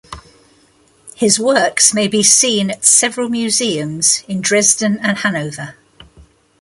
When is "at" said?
2.71-2.83